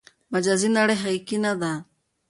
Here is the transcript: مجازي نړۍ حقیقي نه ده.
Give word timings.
مجازي 0.33 0.69
نړۍ 0.77 0.95
حقیقي 1.03 1.37
نه 1.45 1.53
ده. 1.61 1.71